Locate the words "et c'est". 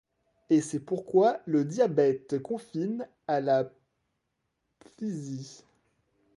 0.49-0.79